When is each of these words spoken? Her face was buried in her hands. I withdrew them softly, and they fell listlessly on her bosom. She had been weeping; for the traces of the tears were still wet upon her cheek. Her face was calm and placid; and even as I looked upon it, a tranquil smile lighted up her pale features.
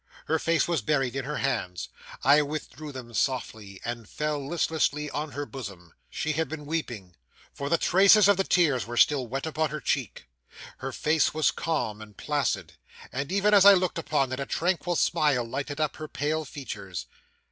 Her 0.25 0.39
face 0.39 0.67
was 0.67 0.81
buried 0.81 1.15
in 1.15 1.25
her 1.25 1.37
hands. 1.37 1.89
I 2.23 2.41
withdrew 2.41 2.91
them 2.91 3.13
softly, 3.13 3.79
and 3.85 4.01
they 4.01 4.07
fell 4.09 4.43
listlessly 4.43 5.11
on 5.11 5.33
her 5.33 5.45
bosom. 5.45 5.93
She 6.09 6.31
had 6.31 6.49
been 6.49 6.65
weeping; 6.65 7.15
for 7.53 7.69
the 7.69 7.77
traces 7.77 8.27
of 8.27 8.35
the 8.35 8.43
tears 8.43 8.87
were 8.87 8.97
still 8.97 9.27
wet 9.27 9.45
upon 9.45 9.69
her 9.69 9.79
cheek. 9.79 10.27
Her 10.79 10.91
face 10.91 11.35
was 11.35 11.51
calm 11.51 12.01
and 12.01 12.17
placid; 12.17 12.73
and 13.11 13.31
even 13.31 13.53
as 13.53 13.63
I 13.63 13.75
looked 13.75 13.99
upon 13.99 14.31
it, 14.31 14.39
a 14.39 14.47
tranquil 14.47 14.95
smile 14.95 15.47
lighted 15.47 15.79
up 15.79 15.97
her 15.97 16.07
pale 16.07 16.45
features. 16.45 17.05